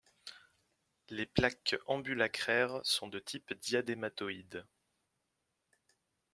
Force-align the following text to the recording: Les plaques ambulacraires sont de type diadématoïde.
Les 1.09 1.27
plaques 1.27 1.75
ambulacraires 1.85 2.79
sont 2.81 3.07
de 3.07 3.19
type 3.19 3.53
diadématoïde. 3.53 4.65